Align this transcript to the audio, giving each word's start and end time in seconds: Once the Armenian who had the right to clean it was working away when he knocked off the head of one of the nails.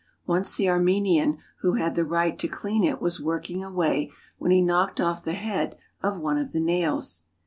Once 0.25 0.55
the 0.55 0.67
Armenian 0.67 1.37
who 1.59 1.73
had 1.73 1.93
the 1.93 2.03
right 2.03 2.39
to 2.39 2.47
clean 2.47 2.83
it 2.83 2.99
was 2.99 3.21
working 3.21 3.63
away 3.63 4.11
when 4.39 4.49
he 4.49 4.59
knocked 4.59 4.99
off 4.99 5.23
the 5.23 5.33
head 5.35 5.77
of 6.01 6.17
one 6.19 6.39
of 6.39 6.53
the 6.53 6.59
nails. 6.59 7.21